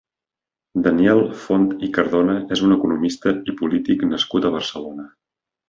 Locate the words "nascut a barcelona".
4.17-5.11